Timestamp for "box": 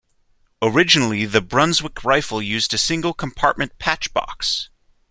4.15-4.69